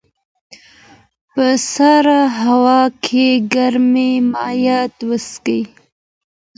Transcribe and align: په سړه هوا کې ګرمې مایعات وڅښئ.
په 1.33 1.47
سړه 1.75 2.19
هوا 2.41 2.81
کې 3.05 3.27
ګرمې 3.53 4.11
مایعات 4.31 4.95
وڅښئ. 5.07 5.61